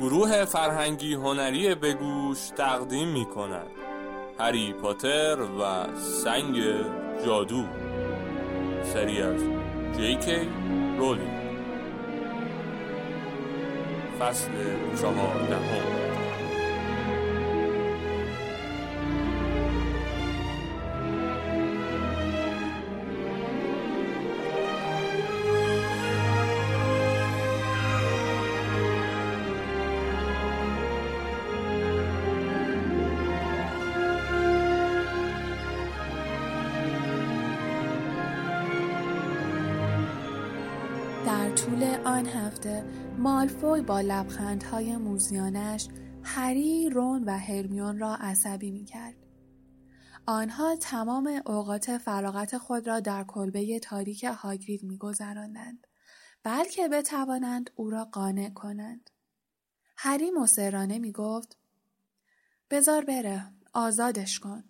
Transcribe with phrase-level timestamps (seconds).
[0.00, 3.66] گروه فرهنگی هنری بگوش تقدیم می کند
[4.38, 6.62] هری پاتر و سنگ
[7.26, 7.64] جادو.
[8.94, 9.40] سری از
[9.98, 10.48] جی کی
[10.98, 11.40] رولینگ.
[14.20, 14.50] فصل
[15.00, 16.09] چهاردهم
[41.50, 42.84] در طول آن هفته
[43.18, 45.88] مالفوی با لبخندهای موزیانش
[46.22, 49.14] هری، رون و هرمیون را عصبی می کرد.
[50.26, 55.86] آنها تمام اوقات فراغت خود را در کلبه تاریک هاگرید می گذراندند.
[56.42, 59.10] بلکه بتوانند او را قانع کنند.
[59.96, 61.58] هری مصرانه می گفت
[62.70, 64.64] بزار بره آزادش کن.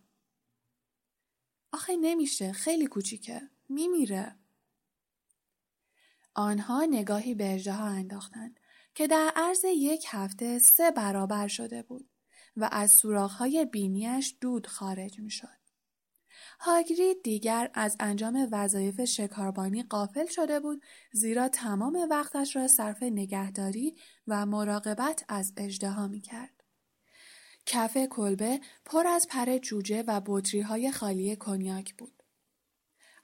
[1.72, 4.36] آخه نمیشه خیلی کوچیکه میمیره.
[6.34, 8.60] آنها نگاهی به اژدها انداختند
[8.94, 12.10] که در عرض یک هفته سه برابر شده بود
[12.56, 15.60] و از سوراخ‌های بینیش دود خارج می‌شد.
[16.60, 23.94] هاگرید دیگر از انجام وظایف شکاربانی قافل شده بود زیرا تمام وقتش را صرف نگهداری
[24.26, 26.64] و مراقبت از اژدها می‌کرد.
[27.66, 32.19] کف کلبه پر از پر جوجه و بطری های خالی کنیاک بود.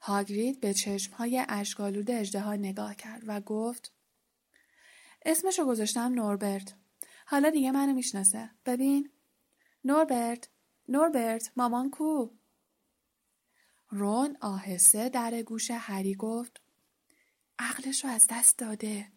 [0.07, 3.93] هاگرید به چشمهای اشکالود اژدها نگاه کرد و گفت
[5.25, 6.75] اسمشو گذاشتم نوربرت.
[7.25, 8.49] حالا دیگه منو می‌شناسه.
[8.65, 9.11] ببین.
[9.83, 10.49] نوربرت.
[10.87, 11.51] نوربرت.
[11.55, 12.29] مامان کو؟
[13.89, 16.61] رون آهسته در گوش هری گفت
[17.59, 19.11] عقلش رو از دست داده.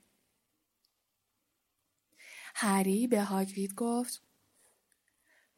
[2.55, 4.23] هری به هاگرید گفت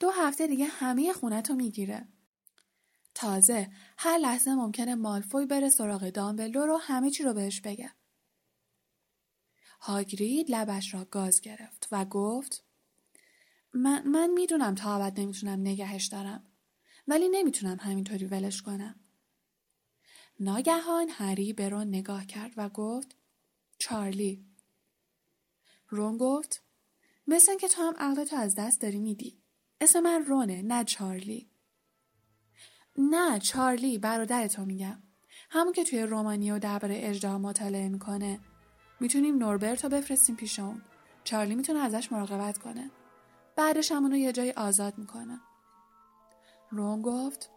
[0.00, 2.08] دو هفته دیگه همه خونه تو می‌گیره.
[3.14, 7.90] تازه هر لحظه ممکنه مالفوی بره سراغ دامبلدور و همه چی رو بهش بگه.
[9.80, 12.64] هاگرید لبش را گاز گرفت و گفت
[13.74, 16.52] من, من می‌دونم تا ابد نمی‌تونم نگهش دارم
[17.08, 19.00] ولی نمی‌تونم همینطوری ولش کنم.
[20.40, 23.16] ناگهان هری به رون نگاه کرد و گفت
[23.78, 24.46] چارلی.
[25.88, 26.64] رون گفت
[27.26, 29.42] مثل که تو هم عقلتو از دست داری میدی.
[29.80, 31.51] اسم من رونه نه چارلی.
[32.98, 35.02] نه چارلی برادرتو میگم.
[35.50, 38.40] همون که توی رومانیو درباره اجدها مطالعه می‌کنه.
[39.00, 40.82] می‌تونیم نوربرت رو بفرستیم پیش اون.
[41.24, 42.90] چارلی می‌تونه ازش مراقبت کنه.
[43.56, 45.40] بعدش همونو یه جای آزاد می‌کنه.
[46.70, 47.50] رون گفت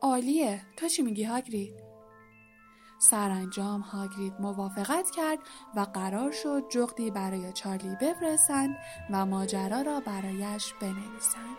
[0.00, 0.62] عالیه.
[0.76, 1.74] تو چی میگی هاگرید؟
[2.98, 5.38] سرانجام هاگرید موافقت کرد
[5.76, 8.76] و قرار شد جغدی برای چارلی بفرستند
[9.10, 11.56] و ماجرا را برایش بنویسند.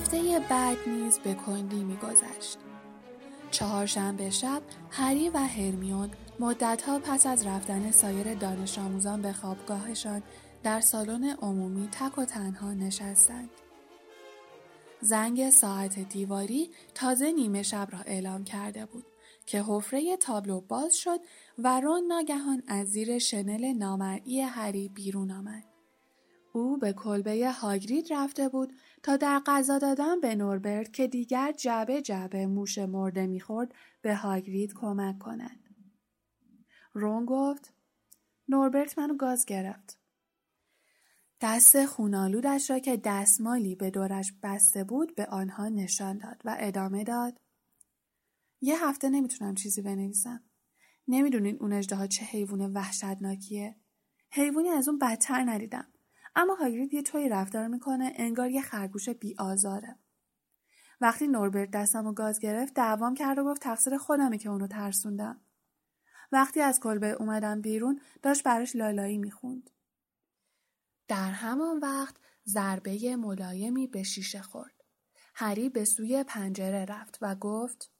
[0.00, 2.58] هفته بعد نیز به کندی میگذشت
[3.50, 10.22] چهارشنبه شب هری و هرمیون مدتها پس از رفتن سایر دانش آموزان به خوابگاهشان
[10.62, 13.50] در سالن عمومی تک و تنها نشستند.
[15.00, 19.06] زنگ ساعت دیواری تازه نیمه شب را اعلام کرده بود
[19.46, 21.20] که حفره تابلو باز شد
[21.58, 25.64] و رون ناگهان از زیر شنل نامرئی هری بیرون آمد.
[26.52, 32.02] او به کلبه هاگرید رفته بود تا در غذا دادن به نوربرت که دیگر جعبه
[32.02, 35.60] جعبه موش مرده می‌خورد به هاگرید کمک کند.
[36.92, 37.72] رون گفت
[38.48, 39.98] نوربرت منو گاز گرفت.
[41.40, 47.04] دست خونالودش را که دستمالی به دورش بسته بود به آنها نشان داد و ادامه
[47.04, 47.40] داد.
[48.60, 50.44] یه هفته نمی‌تونم چیزی بنویسم.
[51.08, 53.76] نمی‌دونین اون اجده چه حیوان وحشتناکیه.
[54.30, 55.88] حیوانی از اون بدتر ندیدم.
[56.34, 59.98] اما هاگرید یه طوری رفتار می‌کنه انگار یه خرگوش بی آزاره.
[61.00, 65.40] وقتی نوربرت دستم و گاز گرفت دعوام کرد و گفت تقصیر خودمه که اونو ترسوندم.
[66.32, 69.70] وقتی از کلبه اومدم بیرون داشت براش لالایی می‌خوند.
[71.08, 72.16] در همان وقت
[72.46, 74.84] ضربه ملایمی به شیشه خورد.
[75.34, 77.92] هری به سوی پنجره رفت و گفت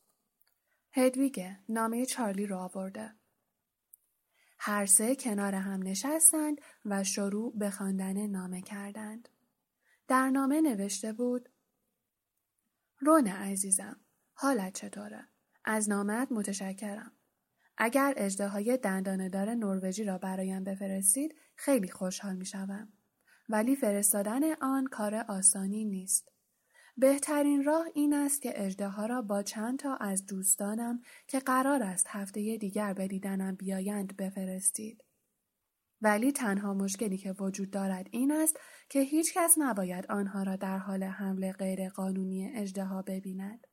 [0.93, 3.20] هدویگه نامه چارلی رو آورده.
[4.63, 9.29] هر سه کنار هم نشستند و شروع به خواندن نامه کردند.
[10.09, 11.49] در نامه نوشته بود
[12.99, 14.01] رون عزیزم
[14.35, 15.29] حالت چطوره؟
[15.65, 17.13] از نامت متشکرم.
[17.77, 22.93] اگر اجده دنداندار نروژی را برایم بفرستید خیلی خوشحال می شوم.
[23.49, 26.33] ولی فرستادن آن کار آسانی نیست.
[26.97, 32.07] بهترین راه این است که اجده را با چند تا از دوستانم که قرار است
[32.09, 35.05] هفته دیگر به دیدنم بیایند بفرستید.
[36.03, 40.79] ولی تنها مشکلی که وجود دارد این است که هیچ کس نباید آنها را در
[40.79, 43.67] حال حمله غیرقانونی اجده ببیند.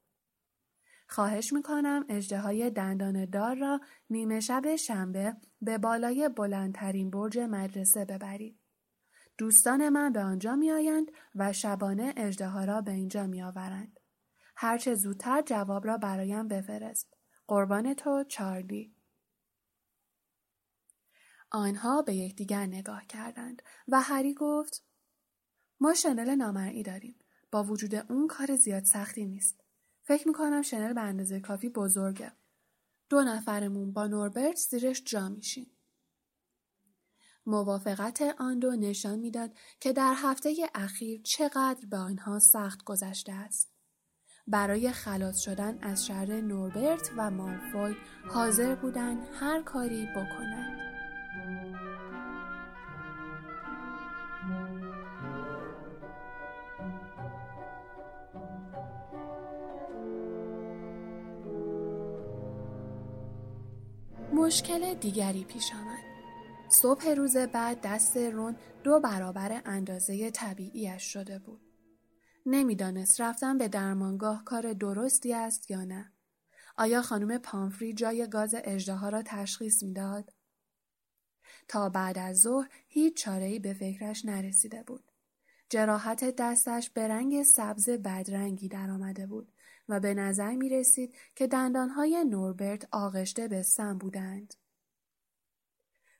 [1.09, 3.79] خواهش می‌کنم اجده های دندان دار را
[4.09, 8.59] نیمه شب شنبه به بالای بلندترین برج مدرسه ببرید.
[9.37, 13.99] دوستان من به آنجا میآیند و شبانه اجده را به اینجا می آورند.
[14.55, 17.13] هرچه زودتر جواب را برایم بفرست.
[17.47, 18.95] قربان تو چارلی.
[21.51, 24.83] آنها به یکدیگر نگاه کردند و هری گفت
[25.79, 27.19] ما شنل نامرئی داریم.
[27.51, 29.63] با وجود اون کار زیاد سختی نیست.
[30.03, 32.31] فکر می‌کنم شنل به اندازه کافی بزرگه.
[33.09, 35.76] دو نفرمون با نوربرت زیرش جا میشیم.
[37.47, 43.73] موافقت آن دو نشان می‌داد که در هفته اخیر چقدر به آنها سخت گذشته است.
[44.47, 47.95] برای خلاص شدن از شر نوربرت و مالفوی
[48.29, 50.77] حاضر بودند هر کاری بکنند.
[64.33, 66.06] مشکل دیگری پیش آمد.
[66.69, 71.61] صبح روز بعد دست رون دو برابر اندازه طبیعیش شده بود.
[72.45, 76.11] نمی‌دانست رفتن به درمانگاه کار درستی است یا نه.
[76.77, 80.33] آیا خانم پامفری جای گاز اجدها را تشخیص می‌داد؟
[81.67, 85.11] تا بعد از ظهر هیچ چاره‌ای به فکرش نرسیده بود.
[85.69, 89.51] جراحت دستش به رنگ سبز بدرنگی درآمده بود
[89.89, 94.53] و به نظر می رسید که دندانهای نوربرت آغشته به سم بودند.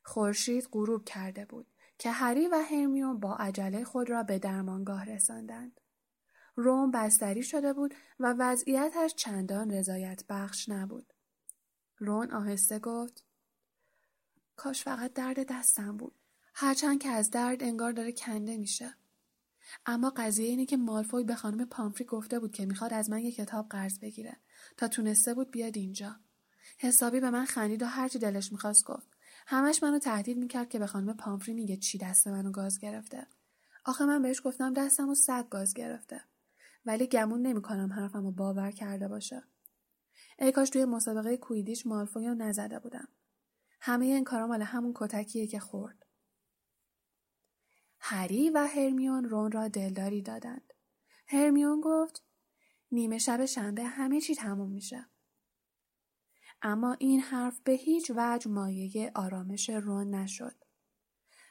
[0.08, 1.68] خورشید غروب کرده بود
[1.98, 5.82] که هری و هرمیون با عجله خود را به درمانگاه رساندند.
[6.56, 11.14] روم بستری شده بود و وضعیتش چندان رضایت بخش نبود.
[11.98, 13.24] رون آهسته گفت
[14.56, 16.16] کاش فقط درد دستم بود.
[16.54, 18.96] هرچند که از درد انگار داره کنده میشه.
[19.86, 23.32] اما قضیه اینه که مالفوی به خانم پامفری گفته بود که می‌خواد از من یه
[23.32, 24.38] کتاب قرض بگیره
[24.78, 26.16] تا تونسته بود بیاد اینجا.
[26.80, 29.17] حسابی به من خندید و هرچی دلش می‌خواست گفت.
[29.50, 33.28] همش منو تهدید می‌کرد که به خانم پامفری میگه چی دست منو گاز گرفته.
[33.86, 36.22] آخه من بهش گفتم دستمو سگ گاز گرفته.
[36.86, 39.44] ولی گمون نمی‌کنم حرفمو باور کرده باشه.
[40.40, 43.08] ای کاش توی مسابقه کویدیش مالفوی رو نزده بودم.
[43.82, 46.06] همه این کارا مال همون کتکیه که خورد.
[48.00, 50.74] هری و هرمیون رون را دلداری دادند.
[51.28, 52.24] هرمیون گفت
[52.92, 55.06] نیمه شب شنبه همه چی تموم میشه.
[56.62, 60.56] اما این حرف به هیچ وجه مایه آرامش رون نشد.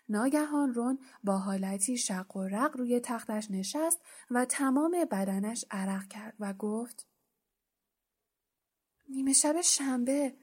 [0.09, 6.35] ناگهان رون با حالتی شق و رق روی تختش نشست و تمام بدنش عرق کرد
[6.41, 7.07] و گفت
[9.09, 10.35] نیمه شب شنبه.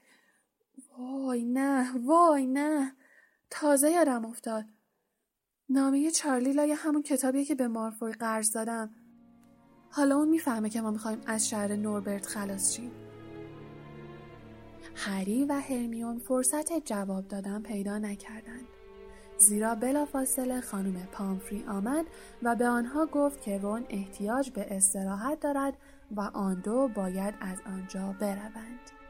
[0.98, 2.96] وای نه وای نه.
[3.50, 4.64] تازه یادم افتاد.
[5.68, 8.94] نامه چارلی لای همون کتابیه که به مارفوی قرض دادم.
[9.90, 13.03] حالا اون می‌فهمه که ما می‌خوایم از شهر نوربرت خلاص شیم.
[14.94, 18.68] هری و هرمیون فرصت جواب دادن پیدا نکردند
[19.38, 22.06] زیرا بلافاصله خانم پامفری آمد
[22.42, 25.74] و به آنها گفت که رون احتیاج به استراحت دارد
[26.16, 29.03] و آن دو باید از آنجا بروند.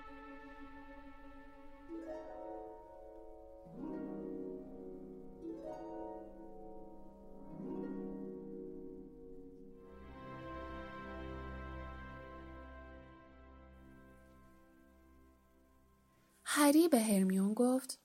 [16.88, 18.00] به هرمیون گفت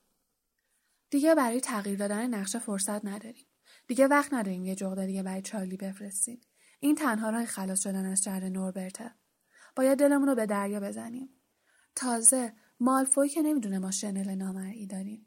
[1.09, 3.45] دیگه برای تغییر دادن نقشه فرصت نداریم.
[3.88, 6.41] دیگه وقت نداریم یه جغده دیگه برای چارلی بفرستیم.
[6.79, 9.15] این تنها راه خلاص شدن از شهر نوربرته.
[9.75, 11.29] باید دلمون رو به دریا بزنیم.
[11.95, 15.25] تازه مالفوی که نمی‌دونه ما شنل نامرئی داریم.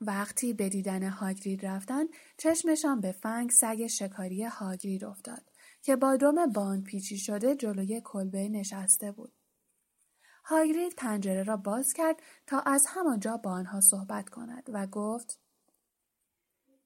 [0.00, 2.04] وقتی به دیدن هاگرید رفتن
[2.36, 5.50] چشمشان به فنگ سگ شکاری هاگرید افتاد
[5.82, 9.37] که با دم باند پیچی شده جلوی کلبه نشسته بود.
[10.50, 15.40] هاگرید پنجره را باز کرد تا از همانجا با آنها صحبت کند و گفت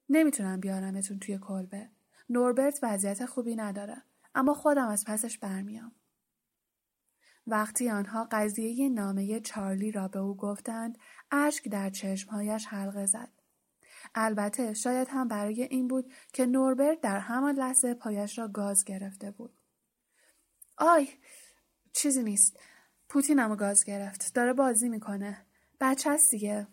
[0.09, 1.89] نمی‌تونم بیارمتون توی کلبه.
[2.29, 4.03] نوربرت وضعیت خوبی نداره
[4.35, 5.91] اما خودم از پسش برمیام.
[7.47, 10.97] وقتی آنها قضیه نامه چارلی را به او گفتند
[11.31, 13.31] اشک در چشمهایش حلقه زد.
[14.15, 19.31] البته شاید هم برای این بود که نوربرت در همان لحظه پایش را گاز گرفته
[19.31, 19.53] بود.
[20.77, 21.07] آی
[21.93, 22.59] چیزی نیست.
[23.13, 24.33] پوتینمو گاز گرفت.
[24.33, 25.45] داره بازی می‌کنه.
[25.79, 26.67] بچه هست دیگه.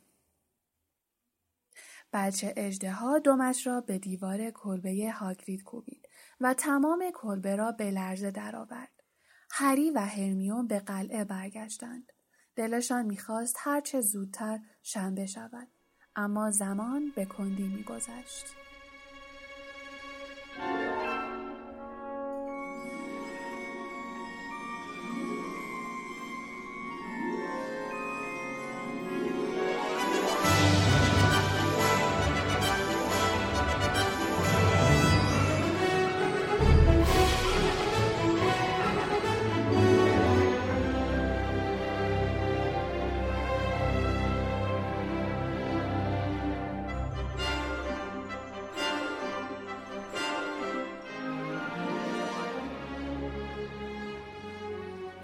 [2.13, 6.09] بچه اجده ها دومش را به دیوار کلبه هاگرید کوبید
[6.41, 9.03] و تمام کلبه را به لرزه درآورد.
[9.51, 12.13] هری و هرمیون به قلعه برگشتند.
[12.57, 15.69] دلشان می‌خواست هرچه زودتر شنبه شود.
[16.17, 18.47] اما زمان به کندی میگذشت.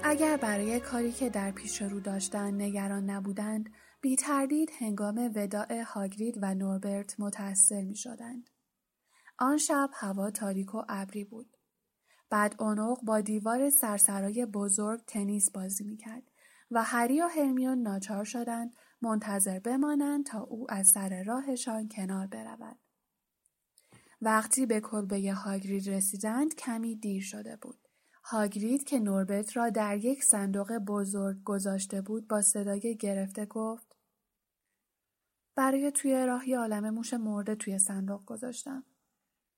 [0.08, 6.38] اگر برای کاری که در پیش رو داشتند نگران نبودند بی تردید هنگام وداع هاگرید
[6.42, 8.50] و نوربرت متأثر می شدند.
[9.38, 11.56] آن شب هوا تاریک و ابری بود.
[12.30, 16.30] بعد اونوق با دیوار سرسرای بزرگ تنیس بازی می کرد
[16.70, 22.78] و هری و هرمیون ناچار شدند منتظر بمانند تا او از سر راهشان کنار برود.
[24.20, 27.85] وقتی به کلبه هاگرید رسیدند کمی دیر شده بود.
[28.28, 33.96] هاگرید که نوربرت را در یک صندوق بزرگ گذاشته بود با صدای گرفته گفت
[35.54, 38.84] برای توی راه یه عالم موش مرده توی صندوق گذاشتم.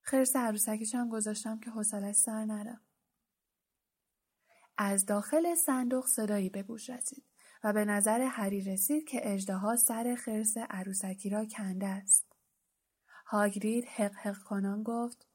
[0.00, 2.80] خرس عروسکیش هم گذاشتم که حوصلش سر نره.
[4.78, 7.25] از داخل صندوق صدایی به گوش رسید
[7.64, 12.32] و به نظر هری رسید که اجدها سر خرس عروسکی را کنده است.
[13.26, 15.26] هاگرید حق حق کنان گفت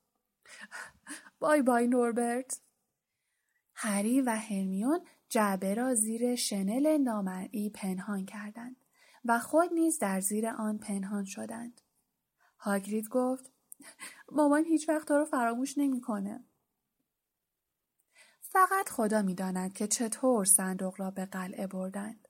[1.40, 2.63] بای بای نوربرت
[3.76, 5.00] هری و هرمیون
[5.30, 8.76] جعبه را زیر شنل نامرئی پنهان کردند
[9.26, 11.82] و خود نیز در زیر آن پنهان شدند.
[12.60, 13.52] هاگرید گفت
[14.32, 16.44] مامان هیچ وقت تو رو فراموش نمی‌کنه.
[18.42, 22.28] فقط خدا می‌داند که چطور صندوق را به قلعه بردند.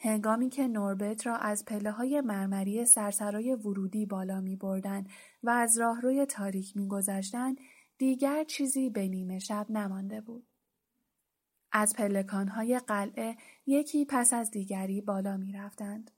[0.00, 5.06] هنگامی که نوربت را از پله های مرمری سرسرای ورودی بالا می بردن
[5.42, 7.54] و از راهروی تاریک می گذشتن،
[7.98, 10.51] دیگر چیزی به نیمه شب نمانده بود.
[11.72, 13.36] از پلکانهای قلعه
[13.66, 16.10] یکی پس از دیگری بالا می رفتند.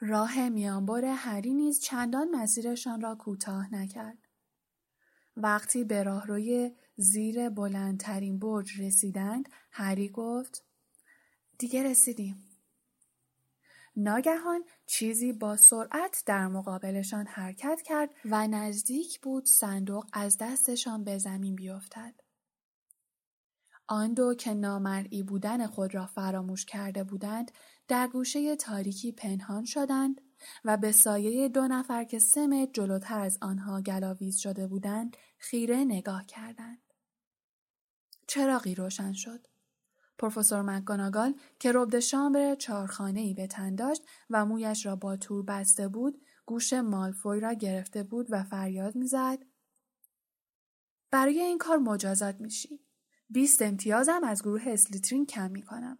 [0.00, 4.18] راه میانبر هری نیز چندان مسیرشان را کوتاه نکرد.
[5.36, 10.64] وقتی به راهروی زیر بلندترین برج رسیدند هری گفت
[11.58, 12.46] دیگه رسیدیم.
[13.96, 21.18] ناگهان چیزی با سرعت در مقابلشان حرکت کرد و نزدیک بود صندوق از دستشان به
[21.18, 22.14] زمین بیفتد.
[23.92, 27.50] آن دو که نامرئی بودن خود را فراموش کرده بودند
[27.88, 30.20] در گوشه تاریکی پنهان شدند
[30.64, 36.26] و به سایه دو نفر که سه جلوتر از آنها گلاویز شده بودند خیره نگاه
[36.26, 36.82] کردند.
[38.26, 39.46] چراغی روشن شد.
[40.18, 45.44] پروفسور مکگوناگال که ربد شامبر چارخانه ای به تن داشت و مویش را با تور
[45.44, 49.38] بسته بود گوش مالفوی را گرفته بود و فریاد می‌زد
[51.10, 52.80] برای این کار مجازات میشی
[53.30, 55.98] بیست امتیازم از گروه اسلیترین کم می‌کنم.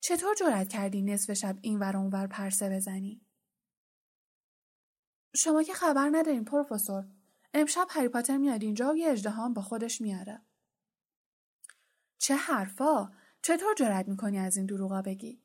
[0.00, 3.26] چطور جرأت کردی نصف شب این ور اونور پرسه بزنی؟
[5.36, 7.08] شما که خبر ندارین پروفسور.
[7.54, 10.42] امشب هری پاتر میاد اینجا و یه اجدهام با خودش میاره.
[12.18, 13.12] چه حرفا؟
[13.42, 15.42] چطور جرأت می‌کنی از این دروغا بگی؟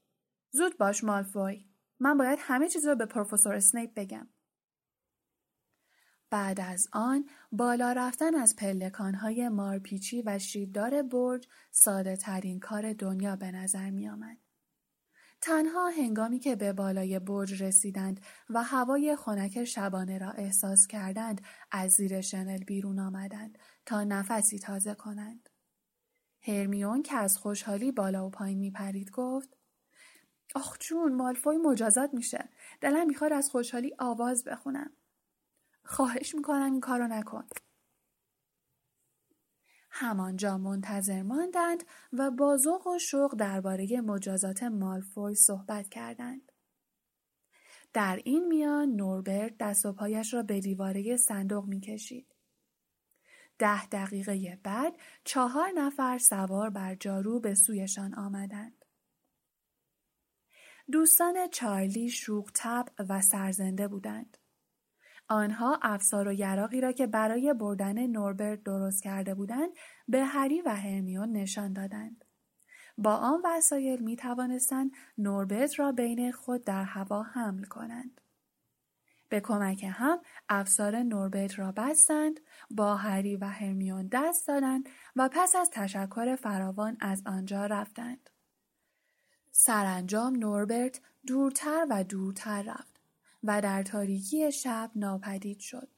[0.51, 1.69] زود باش مالفوی.
[1.99, 4.29] من باید همه چیز رو به پروفسور اسنیپ بگم.
[6.35, 13.35] بعد از آن بالا رفتن از پلکانهای مارپیچی و شیبدار برج ساده ترین کار دنیا
[13.35, 14.37] به نظر می آمد.
[15.41, 21.91] تنها هنگامی که به بالای برج رسیدند و هوای خنک شبانه را احساس کردند از
[21.91, 25.49] زیر شنل بیرون آمدند تا نفسی تازه کنند.
[26.41, 29.57] هرمیون که از خوشحالی بالا و پایین می پرید گفت
[30.55, 32.49] آخ جون مالفوی مجازات میشه.
[32.81, 34.91] دلم می‌خواد از خوشحالی آواز بخونم.
[35.85, 37.47] خواهش می‌کنم این کارو نکن.
[39.89, 46.51] همانجا منتظر ماندند و با ذوق و شوق درباره مجازات مالفوی صحبت کردند.
[47.93, 52.35] در این میان نوربرت دست و پایش را به دیواره صندوق می‌کشید.
[53.59, 58.85] ده دقیقه بعد چهار نفر سوار بر جارو به سویشان آمدند.
[60.91, 64.37] دوستان چارلی شوق تب و سرزنده بودند.
[65.27, 69.69] آنها افسار و یراقی را که برای بردن نوربرت درست کرده بودند
[70.07, 72.25] به هری و هرمیون نشان دادند.
[72.97, 78.21] با آن وسایل می توانستند نوربرت را بین خود در هوا حمل کنند.
[79.29, 82.39] به کمک هم افسار نوربرت را بستند
[82.71, 88.29] با هری و هرمیون دست دادند و پس از تشکر فراوان از آنجا رفتند.
[89.51, 92.94] سرانجام نوربرت دورتر و دورتر رفت
[93.47, 95.89] و در تاریکی شب ناپدید شد.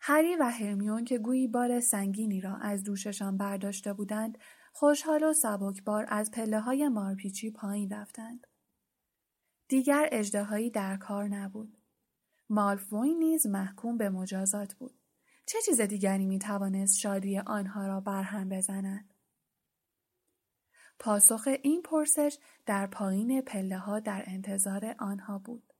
[0.00, 4.38] هری و هرمیون که گویی بار سنگینی را از دوششان برداشته بودند
[4.72, 8.46] خوشحال و سبکبار از پله های مارپیچی پایین رفتند.
[9.68, 11.76] دیگر اجدهایی در کار نبود.
[12.50, 14.94] مالفوی نیز محکوم به مجازات بود.
[15.46, 19.14] چه چیز دیگری می توانست شادی آنها را برهم بزند؟
[20.98, 25.71] پاسخ این پرسش در پایین پله ها در انتظار آنها بود.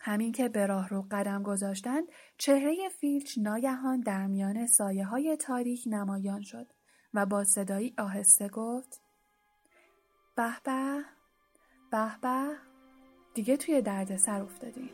[0.00, 2.04] همین که به راه رو قدم گذاشتند
[2.38, 6.66] چهره فیلچ ناگهان در میان سایه های تاریک نمایان شد
[7.14, 9.00] و با صدایی آهسته گفت
[10.36, 10.52] به
[11.90, 12.56] به به
[13.34, 14.90] دیگه توی درد سر افتادیم.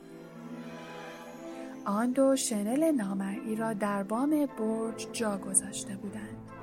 [1.85, 6.54] آن دو شنل نامرئی را در بام برج جا گذاشته بودند.